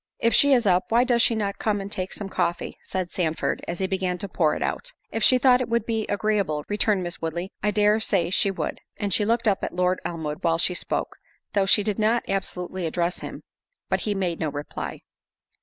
"If 0.17 0.33
she 0.33 0.51
is 0.51 0.65
up, 0.65 0.85
why 0.89 1.03
does 1.03 1.29
not 1.29 1.55
she 1.55 1.59
come 1.59 1.79
and 1.79 1.91
take 1.91 2.11
some 2.11 2.27
coffee?" 2.27 2.75
said 2.81 3.11
Sandford, 3.11 3.63
as 3.67 3.77
he 3.77 3.85
began 3.85 4.17
to 4.17 4.27
pour 4.27 4.55
it 4.55 4.63
out. 4.63 4.93
"If 5.11 5.23
she 5.23 5.37
thought 5.37 5.61
it 5.61 5.69
would 5.69 5.85
be 5.85 6.07
agreeable," 6.07 6.65
returned 6.67 7.03
Miss 7.03 7.21
Woodley, 7.21 7.51
"I 7.61 7.69
dare 7.69 7.99
say 7.99 8.31
she 8.31 8.49
would." 8.49 8.79
And 8.97 9.13
she 9.13 9.25
looked 9.25 9.47
at 9.47 9.75
Lord 9.75 10.01
Elmwood 10.03 10.43
while 10.43 10.57
she 10.57 10.73
spoke, 10.73 11.17
though 11.53 11.67
she 11.67 11.83
did 11.83 11.99
not 11.99 12.23
absolutely 12.27 12.87
address 12.87 13.19
him; 13.19 13.43
but 13.89 13.99
he 13.99 14.15
made 14.15 14.39
no 14.39 14.49
reply. 14.49 15.01